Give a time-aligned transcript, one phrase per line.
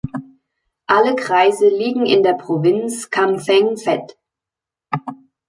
[0.87, 4.17] Alle Kreise liegen in der Provinz Kamphaeng Phet.